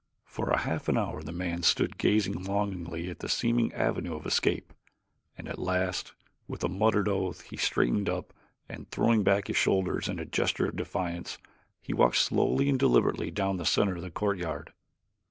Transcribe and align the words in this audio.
For 0.25 0.51
half 0.57 0.87
an 0.89 0.97
hour 0.97 1.21
the 1.21 1.31
man 1.31 1.61
stood 1.61 1.99
gazing 1.99 2.43
longingly 2.45 3.07
at 3.11 3.19
this 3.19 3.33
seeming 3.35 3.71
avenue 3.71 4.15
of 4.15 4.25
escape, 4.25 4.73
and 5.37 5.47
at 5.47 5.59
last, 5.59 6.13
with 6.47 6.63
a 6.63 6.67
muttered 6.67 7.07
oath, 7.07 7.41
he 7.41 7.55
straightened 7.55 8.09
up 8.09 8.33
and 8.67 8.89
throwing 8.89 9.21
back 9.21 9.45
his 9.45 9.57
shoulders 9.57 10.07
in 10.09 10.17
a 10.17 10.25
gesture 10.25 10.65
of 10.65 10.75
defiance, 10.75 11.37
he 11.83 11.93
walked 11.93 12.17
slowly 12.17 12.67
and 12.67 12.79
deliberately 12.79 13.29
down 13.29 13.57
the 13.57 13.63
center 13.63 13.97
of 13.97 14.01
the 14.01 14.09
courtyard. 14.09 14.73